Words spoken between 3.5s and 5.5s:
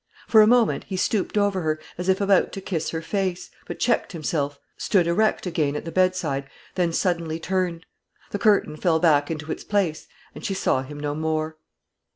but checked himself, stood erect